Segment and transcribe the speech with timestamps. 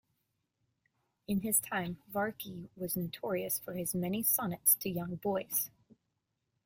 [1.27, 5.69] In his time Varchi was notorious for his many sonnets to young boys.